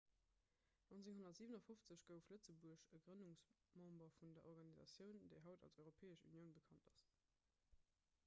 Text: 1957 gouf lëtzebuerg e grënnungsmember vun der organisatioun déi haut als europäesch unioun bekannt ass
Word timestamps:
1957 0.87 1.99
gouf 2.05 2.21
lëtzebuerg 2.33 2.85
e 2.97 3.01
grënnungsmember 3.03 4.09
vun 4.21 4.33
der 4.37 4.47
organisatioun 4.53 5.21
déi 5.33 5.37
haut 5.49 5.65
als 5.67 5.77
europäesch 5.83 6.23
unioun 6.31 6.51
bekannt 6.57 6.89
ass 6.95 7.05